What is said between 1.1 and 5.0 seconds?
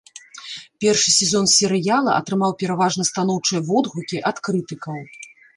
сезон серыяла атрымаў пераважна станоўчыя водгукі ад крытыкаў.